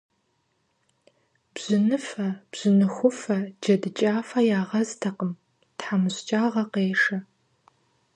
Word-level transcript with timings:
Бжьыныфэ, 1.53 2.27
бжьыныхуфэ, 2.49 3.37
джэдыкӏафэ 3.61 4.39
ягъэстэкъым, 4.59 5.31
тхьэмыщкӏагъэ 5.77 6.63
къешэ. 6.71 7.17